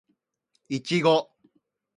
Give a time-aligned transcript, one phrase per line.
[0.67, 1.29] いちご